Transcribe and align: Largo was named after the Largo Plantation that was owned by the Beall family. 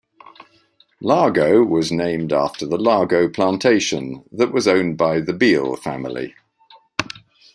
Largo 0.99 1.63
was 1.63 1.91
named 1.91 2.33
after 2.33 2.65
the 2.65 2.79
Largo 2.79 3.29
Plantation 3.29 4.23
that 4.31 4.51
was 4.51 4.67
owned 4.67 4.97
by 4.97 5.19
the 5.19 5.31
Beall 5.31 5.75
family. 5.77 6.33